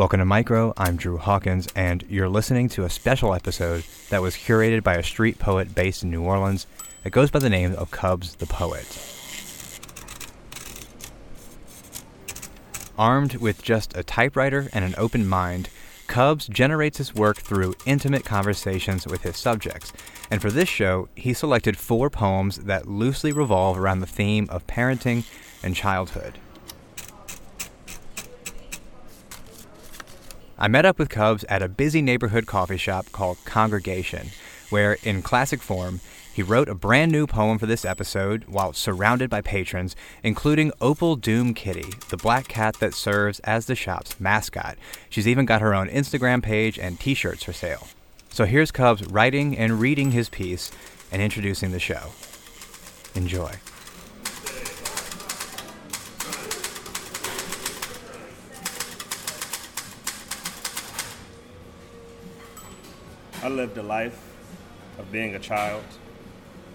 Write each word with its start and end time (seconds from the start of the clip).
Welcome 0.00 0.20
to 0.20 0.24
Micro. 0.24 0.72
I'm 0.78 0.96
Drew 0.96 1.18
Hawkins, 1.18 1.68
and 1.76 2.02
you're 2.08 2.26
listening 2.26 2.70
to 2.70 2.84
a 2.84 2.88
special 2.88 3.34
episode 3.34 3.84
that 4.08 4.22
was 4.22 4.34
curated 4.34 4.82
by 4.82 4.94
a 4.94 5.02
street 5.02 5.38
poet 5.38 5.74
based 5.74 6.02
in 6.02 6.10
New 6.10 6.22
Orleans 6.22 6.66
that 7.04 7.10
goes 7.10 7.30
by 7.30 7.38
the 7.38 7.50
name 7.50 7.74
of 7.74 7.90
Cubs 7.90 8.36
the 8.36 8.46
Poet. 8.46 8.86
Armed 12.98 13.34
with 13.34 13.60
just 13.60 13.94
a 13.94 14.02
typewriter 14.02 14.70
and 14.72 14.86
an 14.86 14.94
open 14.96 15.28
mind, 15.28 15.68
Cubs 16.06 16.48
generates 16.48 16.96
his 16.96 17.14
work 17.14 17.36
through 17.36 17.74
intimate 17.84 18.24
conversations 18.24 19.06
with 19.06 19.20
his 19.20 19.36
subjects. 19.36 19.92
And 20.30 20.40
for 20.40 20.50
this 20.50 20.70
show, 20.70 21.10
he 21.14 21.34
selected 21.34 21.76
four 21.76 22.08
poems 22.08 22.56
that 22.60 22.88
loosely 22.88 23.32
revolve 23.32 23.76
around 23.76 24.00
the 24.00 24.06
theme 24.06 24.48
of 24.48 24.66
parenting 24.66 25.26
and 25.62 25.76
childhood. 25.76 26.38
I 30.62 30.68
met 30.68 30.84
up 30.84 30.98
with 30.98 31.08
Cubs 31.08 31.42
at 31.44 31.62
a 31.62 31.68
busy 31.70 32.02
neighborhood 32.02 32.46
coffee 32.46 32.76
shop 32.76 33.06
called 33.12 33.38
Congregation, 33.46 34.28
where, 34.68 34.98
in 35.02 35.22
classic 35.22 35.62
form, 35.62 36.00
he 36.34 36.42
wrote 36.42 36.68
a 36.68 36.74
brand 36.74 37.10
new 37.10 37.26
poem 37.26 37.56
for 37.56 37.64
this 37.64 37.86
episode 37.86 38.44
while 38.44 38.74
surrounded 38.74 39.30
by 39.30 39.40
patrons, 39.40 39.96
including 40.22 40.70
Opal 40.78 41.16
Doom 41.16 41.54
Kitty, 41.54 41.90
the 42.10 42.18
black 42.18 42.46
cat 42.46 42.74
that 42.74 42.92
serves 42.92 43.40
as 43.40 43.64
the 43.64 43.74
shop's 43.74 44.20
mascot. 44.20 44.76
She's 45.08 45.26
even 45.26 45.46
got 45.46 45.62
her 45.62 45.74
own 45.74 45.88
Instagram 45.88 46.42
page 46.42 46.78
and 46.78 47.00
t 47.00 47.14
shirts 47.14 47.42
for 47.42 47.54
sale. 47.54 47.88
So 48.28 48.44
here's 48.44 48.70
Cubs 48.70 49.06
writing 49.06 49.56
and 49.56 49.80
reading 49.80 50.10
his 50.10 50.28
piece 50.28 50.70
and 51.10 51.22
introducing 51.22 51.72
the 51.72 51.80
show. 51.80 52.10
Enjoy. 53.14 53.54
I 63.42 63.48
lived 63.48 63.78
a 63.78 63.82
life 63.82 64.20
of 64.98 65.10
being 65.10 65.34
a 65.34 65.38
child 65.38 65.84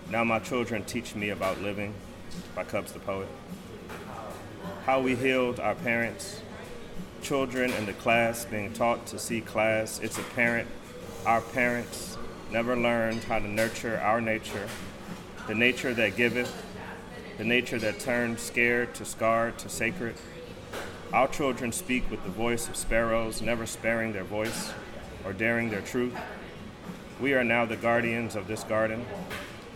now 0.10 0.24
my 0.24 0.38
children 0.38 0.84
teach 0.84 1.16
me 1.16 1.30
about 1.30 1.62
living 1.62 1.96
by 2.54 2.64
Cubs 2.64 2.92
the 2.92 3.00
Poet. 3.00 3.28
How 4.86 5.02
we 5.02 5.16
healed 5.16 5.60
our 5.60 5.74
parents, 5.74 6.42
children 7.24 7.72
in 7.72 7.88
the 7.88 7.94
class 7.94 8.46
being 8.46 8.72
taught 8.72 9.08
to 9.08 9.18
see 9.18 9.42
class. 9.42 10.00
It's 10.00 10.20
apparent 10.20 10.68
our 11.26 11.42
parents 11.42 12.20
never 12.52 12.76
learned 12.76 13.24
how 13.24 13.40
to 13.40 13.48
nurture 13.48 14.00
our 14.00 14.22
nature, 14.22 14.68
the 15.48 15.56
nature 15.56 15.96
that 15.96 16.16
giveth, 16.16 16.54
the 17.40 17.44
nature 17.44 17.80
that 17.80 18.00
turned 18.00 18.40
scared 18.40 18.94
to 18.96 19.06
scarred 19.06 19.58
to 19.58 19.70
sacred. 19.70 20.16
Our 21.14 21.28
children 21.28 21.72
speak 21.72 22.12
with 22.12 22.24
the 22.24 22.30
voice 22.30 22.68
of 22.68 22.76
sparrows, 22.76 23.42
never 23.42 23.66
sparing 23.66 24.14
their 24.14 24.24
voice 24.24 24.72
or 25.26 25.34
daring 25.34 25.72
their 25.72 25.82
truth. 25.82 26.16
We 27.20 27.34
are 27.34 27.46
now 27.46 27.66
the 27.66 27.78
guardians 27.78 28.36
of 28.36 28.48
this 28.48 28.66
garden, 28.66 29.06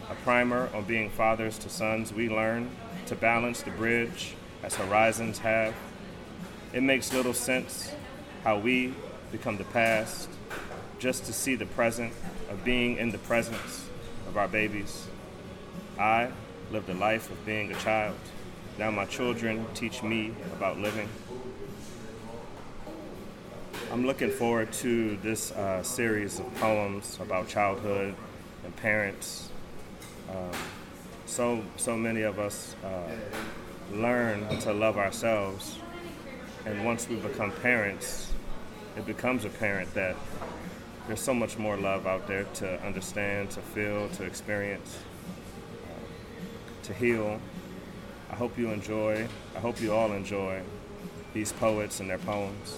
a 0.09 0.15
primer 0.15 0.69
on 0.73 0.83
being 0.83 1.09
fathers 1.09 1.57
to 1.59 1.69
sons, 1.69 2.11
we 2.11 2.27
learn 2.27 2.69
to 3.05 3.15
balance 3.15 3.61
the 3.61 3.71
bridge 3.71 4.35
as 4.61 4.75
horizons 4.75 5.39
have. 5.39 5.73
It 6.73 6.83
makes 6.83 7.13
little 7.13 7.33
sense 7.33 7.93
how 8.43 8.59
we 8.59 8.93
become 9.31 9.55
the 9.55 9.63
past 9.63 10.27
just 10.99 11.25
to 11.25 11.33
see 11.33 11.55
the 11.55 11.65
present 11.65 12.11
of 12.49 12.65
being 12.65 12.97
in 12.97 13.11
the 13.11 13.17
presence 13.19 13.87
of 14.27 14.35
our 14.35 14.49
babies. 14.49 15.07
I 15.97 16.31
lived 16.71 16.89
a 16.89 16.93
life 16.93 17.31
of 17.31 17.45
being 17.45 17.71
a 17.71 17.75
child. 17.75 18.17
Now 18.77 18.91
my 18.91 19.05
children 19.05 19.65
teach 19.73 20.03
me 20.03 20.33
about 20.57 20.77
living. 20.77 21.07
I'm 23.91 24.05
looking 24.05 24.29
forward 24.29 24.71
to 24.73 25.17
this 25.17 25.51
uh, 25.51 25.81
series 25.83 26.39
of 26.39 26.55
poems 26.55 27.17
about 27.19 27.47
childhood 27.47 28.15
and 28.63 28.75
parents 28.75 29.49
um, 30.29 30.51
so 31.25 31.63
so 31.75 31.97
many 31.97 32.21
of 32.21 32.39
us 32.39 32.75
uh, 32.83 33.95
learn 33.95 34.47
to 34.59 34.73
love 34.73 34.97
ourselves, 34.97 35.77
and 36.65 36.85
once 36.85 37.09
we 37.09 37.15
become 37.15 37.51
parents, 37.63 38.31
it 38.95 39.05
becomes 39.05 39.45
apparent 39.45 39.91
that 39.95 40.15
there's 41.07 41.21
so 41.21 41.33
much 41.33 41.57
more 41.57 41.77
love 41.77 42.05
out 42.05 42.27
there 42.27 42.43
to 42.55 42.81
understand, 42.85 43.49
to 43.51 43.61
feel, 43.61 44.09
to 44.09 44.23
experience, 44.23 44.99
uh, 45.85 46.83
to 46.83 46.93
heal. 46.93 47.39
I 48.31 48.35
hope 48.35 48.57
you 48.57 48.69
enjoy. 48.69 49.27
I 49.55 49.59
hope 49.59 49.81
you 49.81 49.93
all 49.93 50.11
enjoy 50.11 50.61
these 51.33 51.51
poets 51.53 51.99
and 51.99 52.09
their 52.09 52.19
poems 52.19 52.77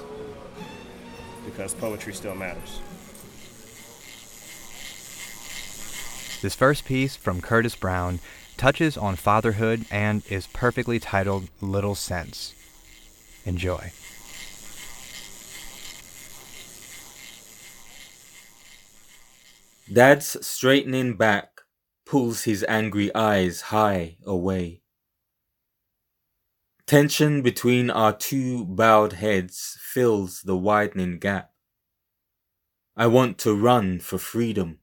because 1.45 1.73
poetry 1.73 2.13
still 2.13 2.35
matters. 2.35 2.81
This 6.41 6.55
first 6.55 6.85
piece 6.85 7.15
from 7.15 7.39
Curtis 7.39 7.75
Brown 7.75 8.19
touches 8.57 8.97
on 8.97 9.15
fatherhood 9.15 9.85
and 9.91 10.23
is 10.29 10.47
perfectly 10.47 10.99
titled 10.99 11.49
Little 11.61 11.95
Sense. 11.95 12.55
Enjoy. 13.45 13.91
Dad's 19.91 20.45
straightening 20.45 21.15
back 21.15 21.61
pulls 22.05 22.43
his 22.43 22.65
angry 22.67 23.13
eyes 23.13 23.61
high 23.61 24.17
away. 24.25 24.81
Tension 26.91 27.41
between 27.41 27.89
our 27.89 28.11
two 28.11 28.65
bowed 28.65 29.13
heads 29.13 29.77
fills 29.79 30.41
the 30.41 30.57
widening 30.57 31.19
gap. 31.19 31.53
I 32.97 33.07
want 33.07 33.37
to 33.37 33.55
run 33.55 34.01
for 34.01 34.17
freedom 34.17 34.79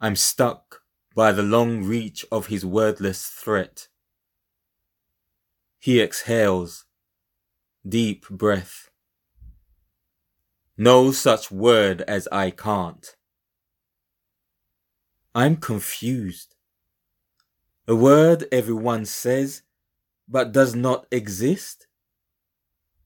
I'm 0.00 0.16
stuck 0.16 0.80
by 1.14 1.32
the 1.32 1.42
long 1.42 1.84
reach 1.84 2.24
of 2.32 2.46
his 2.46 2.64
wordless 2.64 3.26
threat. 3.26 3.88
He 5.80 6.00
exhales, 6.00 6.86
deep 7.86 8.26
breath. 8.30 8.88
No 10.78 11.12
such 11.12 11.50
word 11.50 12.00
as 12.08 12.26
I 12.32 12.48
can't. 12.48 13.14
I'm 15.34 15.56
confused. 15.56 16.54
A 17.86 17.94
word 17.94 18.46
everyone 18.50 19.04
says, 19.04 19.60
but 20.28 20.52
does 20.52 20.74
not 20.74 21.06
exist? 21.10 21.86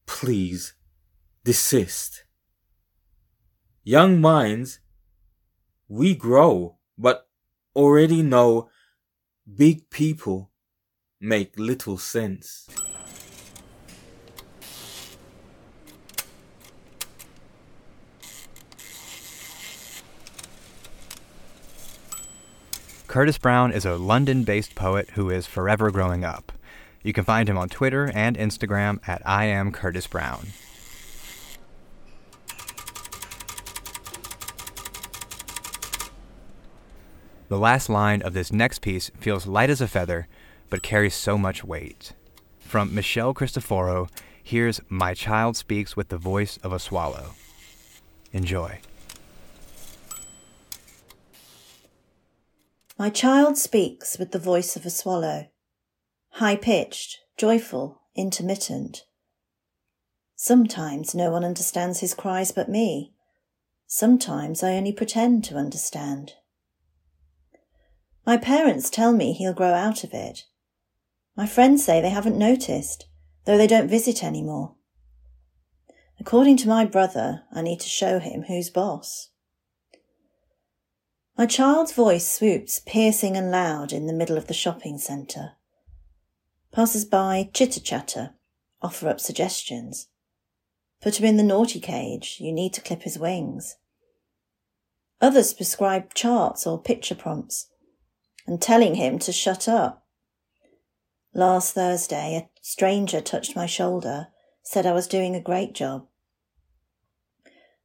Please, 0.06 0.74
desist. 1.44 2.24
Young 3.84 4.20
minds, 4.20 4.80
we 5.88 6.14
grow 6.14 6.78
but 6.98 7.28
already 7.74 8.22
know 8.22 8.68
big 9.56 9.88
people 9.88 10.50
make 11.20 11.58
little 11.58 11.96
sense. 11.96 12.68
Curtis 23.06 23.38
Brown 23.38 23.72
is 23.72 23.86
a 23.86 23.96
London 23.96 24.44
based 24.44 24.74
poet 24.74 25.10
who 25.14 25.30
is 25.30 25.46
forever 25.46 25.90
growing 25.90 26.24
up. 26.24 26.52
You 27.08 27.14
can 27.14 27.24
find 27.24 27.48
him 27.48 27.56
on 27.56 27.70
Twitter 27.70 28.12
and 28.14 28.36
Instagram 28.36 29.00
at 29.08 29.22
I 29.24 29.46
am 29.46 29.72
Curtis 29.72 30.06
Brown. 30.06 30.48
The 37.48 37.56
last 37.56 37.88
line 37.88 38.20
of 38.20 38.34
this 38.34 38.52
next 38.52 38.80
piece 38.82 39.10
feels 39.18 39.46
light 39.46 39.70
as 39.70 39.80
a 39.80 39.88
feather, 39.88 40.28
but 40.68 40.82
carries 40.82 41.14
so 41.14 41.38
much 41.38 41.64
weight. 41.64 42.12
From 42.58 42.94
Michelle 42.94 43.32
Christophorou, 43.32 44.10
here's 44.42 44.82
My 44.90 45.14
Child 45.14 45.56
Speaks 45.56 45.96
with 45.96 46.10
the 46.10 46.18
Voice 46.18 46.58
of 46.58 46.74
a 46.74 46.78
Swallow. 46.78 47.30
Enjoy. 48.34 48.80
My 52.98 53.08
child 53.08 53.56
speaks 53.56 54.18
with 54.18 54.32
the 54.32 54.38
voice 54.38 54.76
of 54.76 54.84
a 54.84 54.90
swallow, 54.90 55.46
high 56.38 56.54
pitched, 56.54 57.18
joyful, 57.36 58.00
intermittent. 58.14 59.04
Sometimes 60.36 61.12
no 61.12 61.32
one 61.32 61.44
understands 61.44 61.98
his 61.98 62.14
cries 62.14 62.52
but 62.52 62.68
me. 62.68 63.12
Sometimes 63.88 64.62
I 64.62 64.74
only 64.74 64.92
pretend 64.92 65.42
to 65.44 65.56
understand. 65.56 66.34
My 68.24 68.36
parents 68.36 68.88
tell 68.88 69.12
me 69.12 69.32
he'll 69.32 69.52
grow 69.52 69.72
out 69.72 70.04
of 70.04 70.14
it. 70.14 70.44
My 71.36 71.44
friends 71.44 71.84
say 71.84 72.00
they 72.00 72.10
haven't 72.10 72.38
noticed, 72.38 73.08
though 73.44 73.58
they 73.58 73.66
don't 73.66 73.88
visit 73.88 74.22
anymore. 74.22 74.76
According 76.20 76.58
to 76.58 76.68
my 76.68 76.84
brother, 76.84 77.42
I 77.52 77.62
need 77.62 77.80
to 77.80 77.88
show 77.88 78.20
him 78.20 78.42
who's 78.42 78.70
boss. 78.70 79.30
My 81.36 81.46
child's 81.46 81.92
voice 81.92 82.30
swoops 82.30 82.80
piercing 82.86 83.36
and 83.36 83.50
loud 83.50 83.92
in 83.92 84.06
the 84.06 84.12
middle 84.12 84.36
of 84.36 84.46
the 84.46 84.54
shopping 84.54 84.98
centre. 84.98 85.57
Passers 86.72 87.04
by 87.04 87.50
chitter 87.54 87.80
chatter, 87.80 88.34
offer 88.82 89.08
up 89.08 89.20
suggestions. 89.20 90.08
Put 91.00 91.18
him 91.18 91.26
in 91.26 91.36
the 91.36 91.42
naughty 91.42 91.80
cage, 91.80 92.36
you 92.40 92.52
need 92.52 92.74
to 92.74 92.80
clip 92.80 93.02
his 93.02 93.18
wings. 93.18 93.76
Others 95.20 95.54
prescribe 95.54 96.14
charts 96.14 96.66
or 96.66 96.80
picture 96.80 97.14
prompts 97.14 97.68
and 98.46 98.60
telling 98.60 98.94
him 98.94 99.18
to 99.20 99.32
shut 99.32 99.68
up. 99.68 100.06
Last 101.34 101.74
Thursday, 101.74 102.36
a 102.36 102.48
stranger 102.62 103.20
touched 103.20 103.56
my 103.56 103.66
shoulder, 103.66 104.28
said 104.62 104.86
I 104.86 104.92
was 104.92 105.06
doing 105.06 105.34
a 105.34 105.40
great 105.40 105.74
job. 105.74 106.06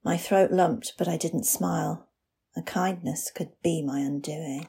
My 0.03 0.17
throat 0.17 0.51
lumped, 0.51 0.93
but 0.97 1.07
I 1.07 1.17
didn't 1.17 1.45
smile. 1.45 2.09
A 2.55 2.61
kindness 2.61 3.31
could 3.33 3.49
be 3.63 3.81
my 3.81 3.99
undoing. 3.99 4.67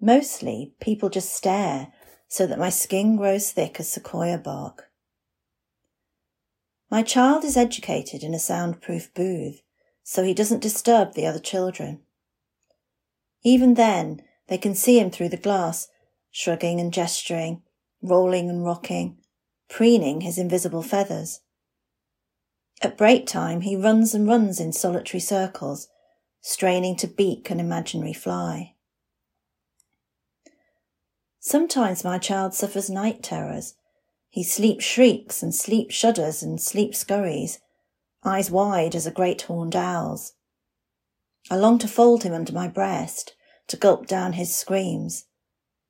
Mostly, 0.00 0.74
people 0.80 1.08
just 1.08 1.34
stare 1.34 1.92
so 2.32 2.46
that 2.46 2.58
my 2.58 2.70
skin 2.70 3.14
grows 3.14 3.52
thick 3.52 3.78
as 3.78 3.90
sequoia 3.90 4.38
bark. 4.38 4.90
My 6.90 7.02
child 7.02 7.44
is 7.44 7.58
educated 7.58 8.22
in 8.22 8.32
a 8.32 8.38
soundproof 8.38 9.12
booth, 9.12 9.60
so 10.02 10.22
he 10.24 10.32
doesn't 10.32 10.62
disturb 10.62 11.12
the 11.12 11.26
other 11.26 11.38
children. 11.38 12.00
Even 13.42 13.74
then, 13.74 14.22
they 14.48 14.56
can 14.56 14.74
see 14.74 14.98
him 14.98 15.10
through 15.10 15.28
the 15.28 15.36
glass, 15.36 15.88
shrugging 16.30 16.80
and 16.80 16.90
gesturing, 16.90 17.64
rolling 18.00 18.48
and 18.48 18.64
rocking, 18.64 19.18
preening 19.68 20.22
his 20.22 20.38
invisible 20.38 20.82
feathers. 20.82 21.40
At 22.80 22.96
break 22.96 23.26
time, 23.26 23.60
he 23.60 23.76
runs 23.76 24.14
and 24.14 24.26
runs 24.26 24.58
in 24.58 24.72
solitary 24.72 25.20
circles, 25.20 25.88
straining 26.40 26.96
to 26.96 27.06
beak 27.06 27.50
an 27.50 27.60
imaginary 27.60 28.14
fly. 28.14 28.72
Sometimes 31.44 32.04
my 32.04 32.18
child 32.18 32.54
suffers 32.54 32.88
night 32.88 33.20
terrors. 33.20 33.74
He 34.28 34.44
sleep 34.44 34.80
shrieks 34.80 35.42
and 35.42 35.52
sleep 35.52 35.90
shudders 35.90 36.40
and 36.40 36.60
sleep 36.60 36.94
scurries, 36.94 37.58
eyes 38.22 38.48
wide 38.48 38.94
as 38.94 39.08
a 39.08 39.10
great 39.10 39.42
horned 39.42 39.74
owl's. 39.74 40.34
I 41.50 41.56
long 41.56 41.80
to 41.80 41.88
fold 41.88 42.22
him 42.22 42.32
under 42.32 42.52
my 42.52 42.68
breast, 42.68 43.34
to 43.66 43.76
gulp 43.76 44.06
down 44.06 44.34
his 44.34 44.54
screams, 44.54 45.24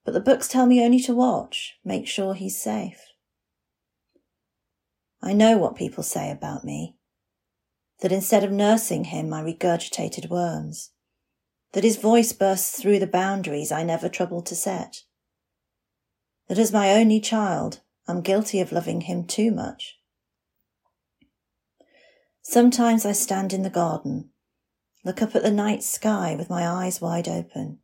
but 0.07 0.15
the 0.15 0.21
books 0.21 0.49
tell 0.49 0.65
me 0.65 0.83
only 0.83 1.01
to 1.01 1.15
watch, 1.15 1.75
make 1.85 2.09
sure 2.09 2.33
he's 2.33 2.59
safe. 2.59 3.05
I 5.21 5.35
know 5.35 5.59
what 5.59 5.77
people 5.77 6.03
say 6.03 6.31
about 6.31 6.65
me 6.65 6.97
that 8.01 8.11
instead 8.11 8.43
of 8.43 8.51
nursing 8.51 9.05
him, 9.05 9.35
I 9.35 9.43
regurgitated 9.43 10.31
worms, 10.31 10.93
that 11.73 11.85
his 11.85 11.99
voice 11.99 12.33
bursts 12.33 12.81
through 12.81 13.01
the 13.01 13.07
boundaries 13.07 13.71
I 13.71 13.83
never 13.83 14.09
troubled 14.09 14.47
to 14.47 14.57
set, 14.57 15.03
that 16.53 16.59
as 16.59 16.71
my 16.71 16.93
only 16.93 17.19
child, 17.19 17.81
I'm 18.07 18.21
guilty 18.21 18.61
of 18.61 18.73
loving 18.73 19.01
him 19.01 19.25
too 19.25 19.51
much. 19.51 19.99
Sometimes 22.43 23.07
I 23.07 23.13
stand 23.13 23.55
in 23.55 23.63
the 23.63 23.71
garden, 23.71 24.33
look 25.03 25.23
up 25.23 25.35
at 25.35 25.43
the 25.43 25.51
night 25.51 25.83
sky 25.83 26.35
with 26.37 26.51
my 26.51 26.69
eyes 26.69 27.01
wide 27.01 27.27
open, 27.27 27.79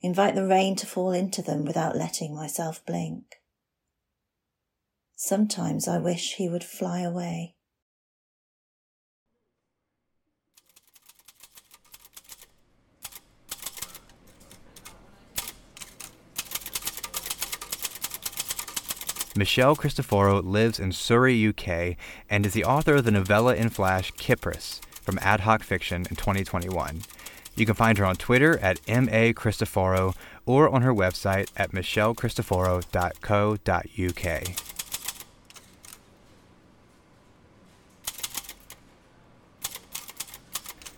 invite 0.00 0.34
the 0.34 0.44
rain 0.44 0.74
to 0.74 0.86
fall 0.86 1.12
into 1.12 1.40
them 1.40 1.64
without 1.64 1.94
letting 1.94 2.34
myself 2.34 2.84
blink. 2.84 3.36
Sometimes 5.14 5.86
I 5.86 5.98
wish 5.98 6.34
he 6.34 6.48
would 6.48 6.64
fly 6.64 7.02
away. 7.02 7.54
Michelle 19.38 19.74
Christophorou 19.76 20.44
lives 20.44 20.80
in 20.80 20.90
Surrey, 20.90 21.46
UK, 21.46 21.94
and 22.28 22.44
is 22.44 22.54
the 22.54 22.64
author 22.64 22.96
of 22.96 23.04
the 23.04 23.12
novella 23.12 23.54
in 23.54 23.68
Flash 23.68 24.10
Kypris 24.14 24.80
from 24.96 25.20
Ad 25.22 25.38
Hoc 25.40 25.62
Fiction 25.62 26.06
in 26.10 26.16
2021. 26.16 27.02
You 27.54 27.64
can 27.64 27.76
find 27.76 27.98
her 27.98 28.04
on 28.04 28.16
Twitter 28.16 28.58
at 28.58 28.80
MA 28.88 29.30
Christophorou 29.30 30.16
or 30.44 30.68
on 30.68 30.82
her 30.82 30.92
website 30.92 31.52
at 31.56 31.70
michellechristophorou.co.uk. 31.70 34.44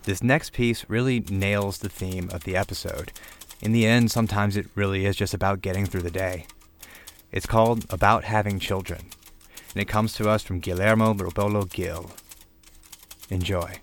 This 0.04 0.22
next 0.22 0.54
piece 0.54 0.86
really 0.88 1.20
nails 1.28 1.76
the 1.76 1.90
theme 1.90 2.30
of 2.32 2.44
the 2.44 2.56
episode. 2.56 3.12
In 3.60 3.72
the 3.72 3.84
end, 3.84 4.10
sometimes 4.10 4.56
it 4.56 4.66
really 4.74 5.04
is 5.04 5.14
just 5.14 5.34
about 5.34 5.60
getting 5.60 5.84
through 5.84 6.00
the 6.00 6.10
day. 6.10 6.46
It's 7.32 7.46
called 7.46 7.86
About 7.90 8.24
Having 8.24 8.58
Children, 8.58 9.02
and 9.72 9.80
it 9.80 9.86
comes 9.86 10.14
to 10.14 10.28
us 10.28 10.42
from 10.42 10.58
Guillermo 10.58 11.14
Rebollo 11.14 11.70
Gil. 11.70 12.10
Enjoy. 13.28 13.78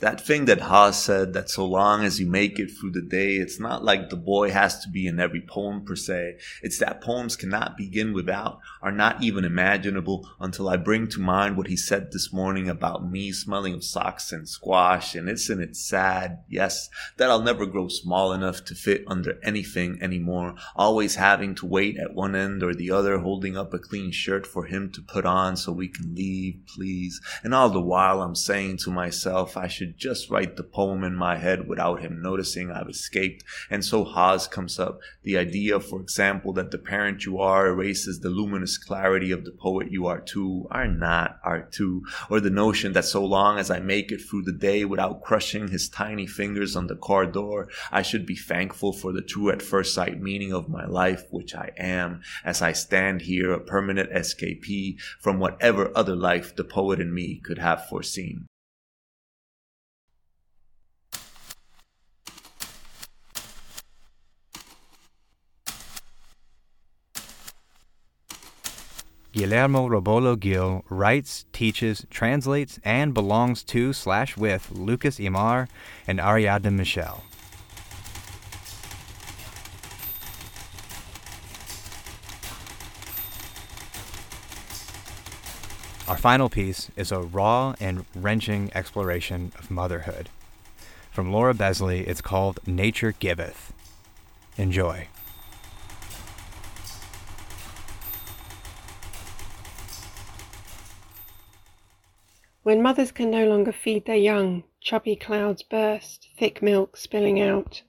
That 0.00 0.20
thing 0.20 0.44
that 0.44 0.60
Haz 0.60 1.02
said 1.02 1.32
that 1.32 1.50
so 1.50 1.66
long 1.66 2.04
as 2.04 2.20
you 2.20 2.26
make 2.26 2.58
it 2.60 2.70
through 2.70 2.92
the 2.92 3.02
day, 3.02 3.36
it's 3.36 3.58
not 3.58 3.84
like 3.84 4.10
the 4.10 4.16
boy 4.16 4.50
has 4.52 4.78
to 4.80 4.88
be 4.88 5.08
in 5.08 5.18
every 5.18 5.40
poem 5.40 5.84
per 5.84 5.96
se. 5.96 6.38
It's 6.62 6.78
that 6.78 7.00
poems 7.00 7.34
cannot 7.34 7.76
begin 7.76 8.12
without, 8.12 8.60
are 8.80 8.92
not 8.92 9.22
even 9.24 9.44
imaginable 9.44 10.28
until 10.38 10.68
I 10.68 10.76
bring 10.76 11.08
to 11.08 11.20
mind 11.20 11.56
what 11.56 11.66
he 11.66 11.76
said 11.76 12.12
this 12.12 12.32
morning 12.32 12.68
about 12.68 13.10
me 13.10 13.32
smelling 13.32 13.74
of 13.74 13.82
socks 13.82 14.30
and 14.30 14.48
squash. 14.48 15.16
And 15.16 15.28
isn't 15.28 15.60
it 15.60 15.74
sad? 15.74 16.44
Yes, 16.48 16.88
that 17.16 17.28
I'll 17.28 17.42
never 17.42 17.66
grow 17.66 17.88
small 17.88 18.32
enough 18.32 18.64
to 18.66 18.76
fit 18.76 19.02
under 19.08 19.40
anything 19.42 20.00
anymore. 20.00 20.54
Always 20.76 21.16
having 21.16 21.56
to 21.56 21.66
wait 21.66 21.98
at 21.98 22.14
one 22.14 22.36
end 22.36 22.62
or 22.62 22.72
the 22.72 22.92
other, 22.92 23.18
holding 23.18 23.56
up 23.56 23.74
a 23.74 23.80
clean 23.80 24.12
shirt 24.12 24.46
for 24.46 24.66
him 24.66 24.92
to 24.92 25.02
put 25.02 25.26
on 25.26 25.56
so 25.56 25.72
we 25.72 25.88
can 25.88 26.14
leave, 26.14 26.60
please. 26.72 27.20
And 27.42 27.52
all 27.52 27.70
the 27.70 27.80
while 27.80 28.22
I'm 28.22 28.36
saying 28.36 28.76
to 28.78 28.90
myself, 28.92 29.56
I 29.56 29.66
should 29.66 29.87
should 29.88 29.96
just 29.96 30.28
write 30.28 30.56
the 30.56 30.62
poem 30.62 31.02
in 31.02 31.14
my 31.14 31.38
head 31.38 31.66
without 31.66 32.00
him 32.00 32.20
noticing 32.20 32.70
I've 32.70 32.90
escaped. 32.90 33.42
And 33.70 33.82
so 33.82 34.04
Haas 34.04 34.46
comes 34.46 34.78
up. 34.78 35.00
The 35.22 35.38
idea, 35.38 35.80
for 35.80 36.00
example, 36.00 36.52
that 36.54 36.70
the 36.70 36.78
parent 36.78 37.24
you 37.24 37.38
are 37.38 37.68
erases 37.68 38.20
the 38.20 38.28
luminous 38.28 38.76
clarity 38.76 39.30
of 39.30 39.46
the 39.46 39.52
poet 39.52 39.90
you 39.90 40.06
are 40.06 40.20
too, 40.20 40.66
are 40.70 40.86
not 40.86 41.38
are 41.42 41.62
too. 41.62 42.04
Or 42.28 42.38
the 42.40 42.50
notion 42.50 42.92
that 42.92 43.06
so 43.06 43.24
long 43.24 43.58
as 43.58 43.70
I 43.70 43.80
make 43.80 44.12
it 44.12 44.20
through 44.20 44.42
the 44.42 44.52
day 44.52 44.84
without 44.84 45.22
crushing 45.22 45.68
his 45.68 45.88
tiny 45.88 46.26
fingers 46.26 46.76
on 46.76 46.88
the 46.88 46.96
car 46.96 47.24
door, 47.24 47.68
I 47.90 48.02
should 48.02 48.26
be 48.26 48.36
thankful 48.36 48.92
for 48.92 49.12
the 49.12 49.22
true 49.22 49.50
at 49.50 49.62
first 49.62 49.94
sight 49.94 50.20
meaning 50.20 50.52
of 50.52 50.68
my 50.68 50.84
life, 50.84 51.24
which 51.30 51.54
I 51.54 51.70
am, 51.78 52.20
as 52.44 52.60
I 52.60 52.72
stand 52.72 53.22
here 53.22 53.52
a 53.52 53.60
permanent 53.60 54.10
escapee 54.10 54.98
from 55.18 55.38
whatever 55.38 55.90
other 55.94 56.16
life 56.16 56.54
the 56.54 56.64
poet 56.64 57.00
in 57.00 57.14
me 57.14 57.40
could 57.42 57.58
have 57.58 57.88
foreseen. 57.88 58.46
Guillermo 69.38 69.88
Rebollo 69.88 70.36
Gil 70.36 70.84
writes, 70.88 71.44
teaches, 71.52 72.04
translates, 72.10 72.80
and 72.82 73.14
belongs 73.14 73.62
to 73.62 73.92
slash 73.92 74.36
with 74.36 74.72
Lucas 74.72 75.20
Imar 75.20 75.68
and 76.08 76.18
Ariadne 76.18 76.76
Michel. 76.76 77.22
Our 86.08 86.18
final 86.18 86.48
piece 86.48 86.90
is 86.96 87.12
a 87.12 87.20
raw 87.20 87.76
and 87.78 88.06
wrenching 88.16 88.72
exploration 88.74 89.52
of 89.56 89.70
motherhood. 89.70 90.30
From 91.12 91.30
Laura 91.30 91.54
Besley, 91.54 92.00
it's 92.00 92.20
called 92.20 92.58
Nature 92.66 93.12
Giveth. 93.12 93.72
Enjoy. 94.56 95.06
When 102.68 102.82
mothers 102.82 103.12
can 103.12 103.30
no 103.30 103.48
longer 103.48 103.72
feed 103.72 104.04
their 104.04 104.14
young, 104.14 104.62
chubby 104.78 105.16
clouds 105.16 105.62
burst, 105.62 106.28
thick 106.36 106.60
milk 106.60 106.98
spilling 106.98 107.40
out. 107.40 107.82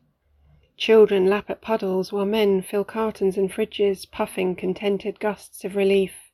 Children 0.78 1.28
lap 1.28 1.50
at 1.50 1.60
puddles 1.60 2.14
while 2.14 2.26
men 2.26 2.62
fill 2.62 2.86
cartons 2.86 3.38
and 3.38 3.52
fridges, 3.52 4.10
puffing 4.10 4.56
contented 4.56 5.20
gusts 5.20 5.66
of 5.66 5.76
relief. 5.76 6.32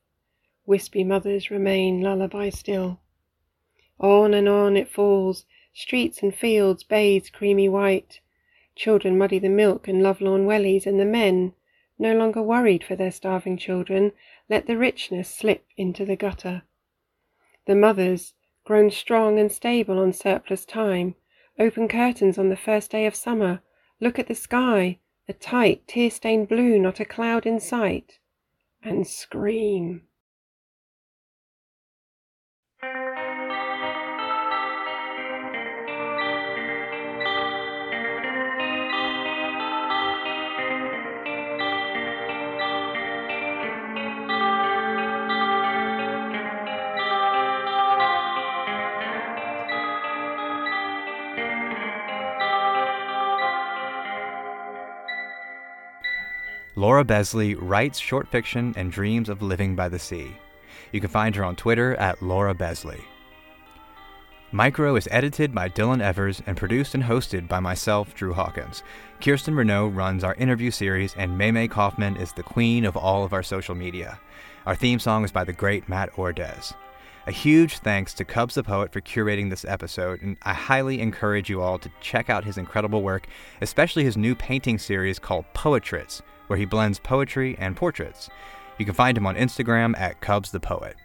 Wispy 0.63 1.03
mothers 1.03 1.49
remain 1.49 2.01
lullaby 2.01 2.49
still. 2.49 2.99
On 3.99 4.35
and 4.35 4.47
on 4.47 4.77
it 4.77 4.89
falls, 4.89 5.47
streets 5.73 6.21
and 6.21 6.35
fields 6.35 6.83
bathed 6.83 7.33
creamy 7.33 7.67
white. 7.67 8.19
Children 8.75 9.17
muddy 9.17 9.39
the 9.39 9.49
milk 9.49 9.87
and 9.87 10.03
lovelorn 10.03 10.45
wellies, 10.45 10.85
and 10.85 10.99
the 10.99 11.05
men, 11.05 11.55
no 11.97 12.15
longer 12.15 12.43
worried 12.43 12.83
for 12.83 12.95
their 12.95 13.11
starving 13.11 13.57
children, 13.57 14.11
let 14.47 14.67
the 14.67 14.77
richness 14.77 15.35
slip 15.35 15.65
into 15.77 16.05
the 16.05 16.15
gutter. 16.15 16.61
The 17.65 17.75
mothers, 17.75 18.33
grown 18.63 18.91
strong 18.91 19.39
and 19.39 19.51
stable 19.51 19.99
on 19.99 20.13
surplus 20.13 20.65
time, 20.65 21.15
open 21.57 21.87
curtains 21.87 22.37
on 22.37 22.49
the 22.49 22.55
first 22.55 22.91
day 22.91 23.05
of 23.05 23.15
summer, 23.15 23.61
look 23.99 24.19
at 24.19 24.27
the 24.27 24.35
sky, 24.35 24.99
a 25.27 25.33
tight, 25.33 25.87
tear 25.87 26.09
stained 26.11 26.47
blue, 26.47 26.77
not 26.77 26.99
a 26.99 27.05
cloud 27.05 27.45
in 27.45 27.59
sight, 27.59 28.19
and 28.83 29.07
scream. 29.07 30.03
Laura 56.85 57.03
Besley 57.03 57.55
writes 57.55 57.97
short 57.97 58.27
fiction 58.27 58.71
and 58.77 58.91
dreams 58.91 59.27
of 59.27 59.41
living 59.41 59.75
by 59.75 59.89
the 59.89 59.97
sea. 59.97 60.37
You 60.91 61.01
can 61.01 61.09
find 61.09 61.35
her 61.35 61.43
on 61.43 61.55
Twitter 61.55 61.95
at 61.95 62.21
Laura 62.21 62.53
Besley. 62.53 63.03
Micro 64.51 64.95
is 64.95 65.07
edited 65.09 65.51
by 65.51 65.67
Dylan 65.67 65.99
Evers 65.99 66.43
and 66.45 66.55
produced 66.55 66.93
and 66.93 67.03
hosted 67.03 67.47
by 67.47 67.59
myself, 67.59 68.13
Drew 68.13 68.33
Hawkins. 68.33 68.83
Kirsten 69.19 69.55
Renault 69.55 69.87
runs 69.87 70.23
our 70.23 70.35
interview 70.35 70.69
series, 70.69 71.15
and 71.15 71.31
Maymay 71.31 71.71
Kaufman 71.71 72.17
is 72.17 72.33
the 72.33 72.43
queen 72.43 72.85
of 72.85 72.95
all 72.95 73.23
of 73.23 73.33
our 73.33 73.41
social 73.41 73.73
media. 73.73 74.19
Our 74.67 74.75
theme 74.75 74.99
song 74.99 75.25
is 75.25 75.31
by 75.31 75.43
the 75.43 75.53
great 75.53 75.89
Matt 75.89 76.13
Ordez. 76.13 76.75
A 77.25 77.31
huge 77.31 77.79
thanks 77.79 78.13
to 78.13 78.25
Cubs 78.25 78.53
the 78.53 78.61
Poet 78.61 78.93
for 78.93 79.01
curating 79.01 79.49
this 79.49 79.65
episode, 79.65 80.21
and 80.21 80.37
I 80.43 80.53
highly 80.53 81.01
encourage 81.01 81.49
you 81.49 81.63
all 81.63 81.79
to 81.79 81.89
check 81.99 82.29
out 82.29 82.43
his 82.43 82.59
incredible 82.59 83.01
work, 83.01 83.25
especially 83.59 84.03
his 84.03 84.17
new 84.17 84.35
painting 84.35 84.77
series 84.77 85.17
called 85.17 85.45
Poetraits, 85.55 86.21
where 86.47 86.57
he 86.57 86.65
blends 86.65 86.99
poetry 86.99 87.55
and 87.59 87.75
portraits. 87.75 88.29
You 88.77 88.85
can 88.85 88.93
find 88.93 89.17
him 89.17 89.25
on 89.25 89.35
Instagram 89.35 89.97
at 89.97 90.21
Cubs 90.21 90.51
the 90.51 90.59
Poet. 90.59 90.95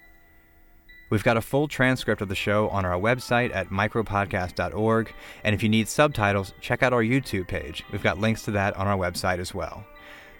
We've 1.10 1.24
got 1.24 1.36
a 1.36 1.40
full 1.42 1.66
transcript 1.66 2.22
of 2.22 2.28
the 2.28 2.36
show 2.36 2.68
on 2.68 2.84
our 2.84 2.98
website 2.98 3.54
at 3.54 3.70
micropodcast.org, 3.70 5.12
and 5.42 5.54
if 5.54 5.62
you 5.62 5.68
need 5.68 5.88
subtitles, 5.88 6.54
check 6.60 6.84
out 6.84 6.92
our 6.92 7.02
YouTube 7.02 7.48
page. 7.48 7.84
We've 7.90 8.02
got 8.02 8.20
links 8.20 8.42
to 8.44 8.52
that 8.52 8.76
on 8.76 8.86
our 8.86 8.96
website 8.96 9.38
as 9.38 9.52
well. 9.52 9.84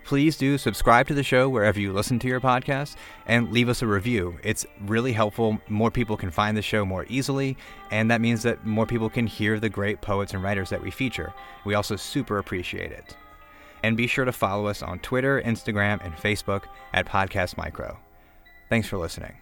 Please 0.05 0.37
do 0.37 0.59
subscribe 0.59 1.07
to 1.09 1.15
the 1.15 1.23
show 1.23 1.49
wherever 1.49 1.79
you 1.79 1.93
listen 1.93 2.19
to 2.21 2.29
your 2.29 2.41
podcast 2.41 2.97
and 3.27 3.53
leave 3.53 3.69
us 3.69 3.83
a 3.83 3.87
review. 3.87 4.39
It's 4.43 4.65
really 4.81 5.13
helpful. 5.13 5.61
More 5.69 5.91
people 5.91 6.17
can 6.17 6.31
find 6.31 6.57
the 6.57 6.63
show 6.63 6.85
more 6.85 7.05
easily, 7.09 7.57
and 7.91 8.11
that 8.11 8.21
means 8.21 8.43
that 8.45 8.65
more 8.65 8.87
people 8.87 9.11
can 9.11 9.27
hear 9.27 9.61
the 9.61 9.69
great 9.69 10.01
poets 10.01 10.35
and 10.35 10.43
writers 10.43 10.71
that 10.71 10.83
we 10.83 10.91
feature. 10.91 11.35
We 11.65 11.75
also 11.75 11.97
super 11.97 12.39
appreciate 12.39 12.93
it. 12.93 13.17
And 13.83 13.97
be 13.97 14.07
sure 14.07 14.25
to 14.25 14.33
follow 14.33 14.67
us 14.67 14.83
on 14.83 14.99
Twitter, 14.99 15.41
Instagram, 15.41 16.05
and 16.05 16.15
Facebook 16.15 16.65
at 16.93 17.07
Podcast 17.07 17.57
Micro. 17.57 17.99
Thanks 18.69 18.89
for 18.89 18.99
listening. 18.99 19.35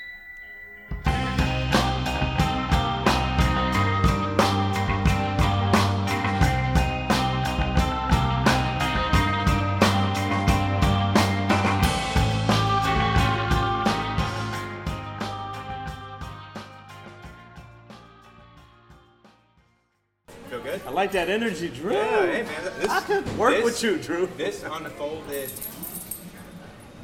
Like 21.08 21.26
that 21.26 21.30
energy, 21.32 21.68
Drew. 21.68 21.92
Yeah, 21.94 22.26
hey 22.26 22.42
man, 22.42 22.64
this, 22.78 22.90
I 22.90 23.00
could 23.00 23.38
work 23.38 23.54
this- 23.54 23.64
with 23.64 23.82
you, 23.82 23.98
Drew. 23.98 24.26
This 24.36 24.62
unfolded 24.62 25.50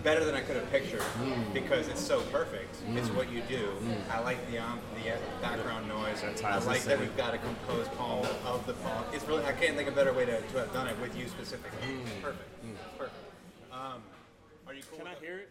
better 0.02 0.22
than 0.26 0.34
I 0.34 0.42
could 0.42 0.56
have 0.56 0.70
pictured 0.70 1.00
Mm. 1.00 1.54
because 1.54 1.88
it's 1.88 2.00
so 2.00 2.20
perfect. 2.30 2.76
It's 2.94 3.08
what 3.08 3.32
you 3.32 3.40
do. 3.48 3.70
I 4.12 4.20
like 4.20 4.38
the 4.50 4.58
um, 4.58 4.78
the 5.02 5.14
uh, 5.14 5.16
background 5.40 5.88
noise. 5.88 6.22
I 6.44 6.58
like 6.58 6.82
that 6.82 7.00
we've 7.00 7.16
got 7.16 7.32
a 7.32 7.38
composed 7.38 7.90
poem 7.92 8.26
of 8.44 8.66
the 8.66 8.74
poem. 8.74 9.04
It's 9.14 9.24
really 9.26 9.44
I 9.46 9.52
can't 9.52 9.74
think 9.76 9.88
of 9.88 9.94
a 9.94 9.96
better 9.96 10.12
way 10.12 10.26
to, 10.26 10.38
to 10.42 10.58
have 10.58 10.72
done 10.74 10.88
it 10.88 11.00
with 11.00 11.16
you 11.16 11.26
specifically. 11.28 11.78
It's 12.04 12.22
perfect. 12.22 12.44
It's 12.62 12.98
perfect. 12.98 13.16
Um, 13.72 14.02
are 14.66 14.74
you 14.74 14.82
cool? 14.90 14.98
Can 14.98 15.06
I 15.06 15.14
with 15.14 15.22
hear 15.22 15.38
it? 15.38 15.50